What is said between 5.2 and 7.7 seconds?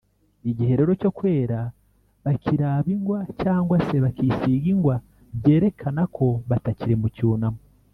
byerekana ko batakiri mu cyunamo